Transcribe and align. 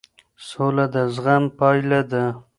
سوله 0.47 0.85
د 0.93 0.95
زغم 1.13 1.43
پایله 1.59 2.01
ده 2.11 2.23